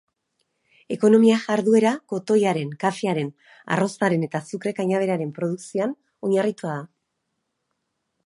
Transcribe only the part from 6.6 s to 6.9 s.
da.